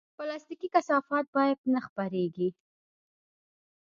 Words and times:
پلاستيکي 0.17 0.67
کثافات 0.75 1.25
باید 1.35 1.59
نه 1.73 1.79
خپرېږي. 1.87 2.49